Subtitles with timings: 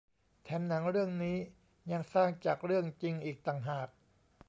[0.43, 1.37] แถมหนังเรื่องนี้
[1.91, 3.89] ยังสร้างจากเรื่องจริงอีกต่างหาก